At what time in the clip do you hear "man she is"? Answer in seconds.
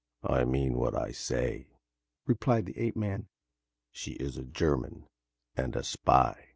2.95-4.35